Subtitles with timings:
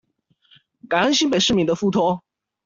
[0.89, 2.21] 感恩新北市民的付託